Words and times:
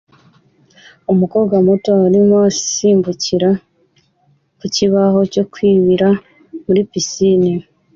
Umukobwa 1.11 1.55
muto 1.67 1.91
arimo 2.07 2.35
asimbukira 2.49 3.49
ku 4.57 4.65
kibaho 4.75 5.19
cyo 5.33 5.43
kwibira 5.51 6.07
muri 6.65 6.81
pisine 6.89 7.51